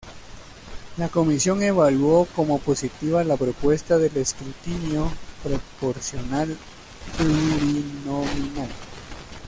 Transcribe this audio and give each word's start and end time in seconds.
La 0.97 1.09
comisión 1.09 1.61
evaluó 1.61 2.25
como 2.35 2.57
positiva 2.57 3.23
la 3.23 3.37
propuesta 3.37 3.99
del 3.99 4.17
escrutinio 4.17 5.07
proporcional 5.43 6.57
plurinominal. 7.19 8.69